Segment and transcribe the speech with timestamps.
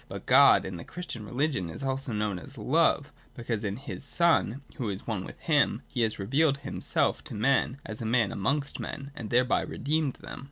[0.07, 4.63] But God in the Christian religion is also known as Love, because in his Son,
[4.77, 8.79] who is one with him, he has revealed himself to men as a man amongst
[8.79, 10.39] men, and thereby redeemed them.